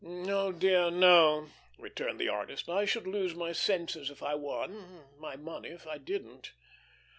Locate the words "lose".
3.05-3.35